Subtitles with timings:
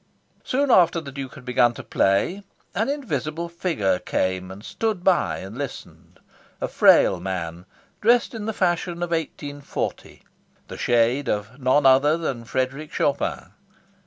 [0.43, 2.41] Soon after the Duke had begun to play,
[2.73, 6.19] an invisible figure came and stood by and listened;
[6.59, 7.67] a frail man,
[8.01, 10.23] dressed in the fashion of 1840;
[10.69, 13.51] the shade of none other than Frederic Chopin.